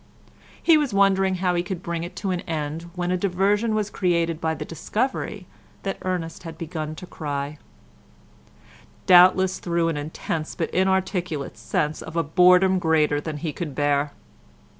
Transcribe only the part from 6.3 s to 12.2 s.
had begun to cry—doubtless through an intense but inarticulate sense of